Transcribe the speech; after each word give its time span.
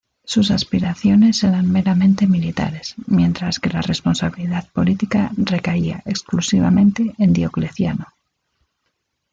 Sus 0.23 0.49
aspiraciones 0.49 1.43
eran 1.43 1.71
meramente 1.71 2.25
militares, 2.25 2.95
mientras 3.05 3.59
que 3.59 3.69
la 3.69 3.81
responsabilidad 3.83 4.67
política 4.73 5.29
recaía 5.37 6.01
exclusivamente 6.07 7.13
en 7.19 7.33
Diocleciano. 7.33 8.07